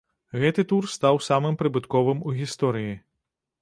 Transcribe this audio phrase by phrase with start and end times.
[0.43, 3.01] Гэты тур стаў самым прыбытковым у гісторыі.